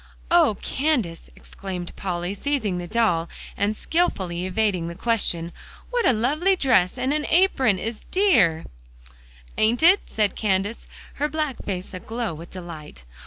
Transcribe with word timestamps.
"Oh, 0.31 0.57
Candace!" 0.63 1.29
exclaimed 1.35 1.95
Polly, 1.95 2.33
seizing 2.33 2.79
the 2.79 2.87
doll, 2.87 3.29
and 3.55 3.75
skillfully 3.77 4.47
evading 4.47 4.87
the 4.87 4.95
question, 4.95 5.51
"what 5.91 6.07
a 6.07 6.11
lovely 6.11 6.55
dress 6.55 6.97
and 6.97 7.11
the 7.11 7.31
apron 7.31 7.77
is 7.77 8.01
a 8.01 8.05
dear" 8.09 8.65
"Ain't 9.59 9.83
it?" 9.83 9.99
said 10.07 10.35
Candace, 10.35 10.87
her 11.21 11.29
black 11.29 11.63
face 11.63 11.93
aglow 11.93 12.33
with 12.33 12.49
delight. 12.49 13.03